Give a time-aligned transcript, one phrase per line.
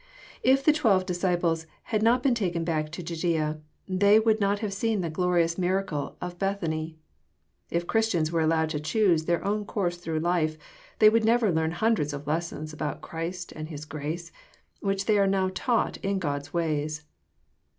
[0.41, 4.73] If the twelve disciples had not been taken back into Judaea, they would not have
[4.73, 6.97] seen the glorious miracle of Bethany.
[7.69, 10.57] If Christians were allowed to choose their own course through life,
[10.97, 14.31] they would never learn hundreds of lessons about Christ and His grace,
[14.79, 17.03] which they are now taught in God's ways.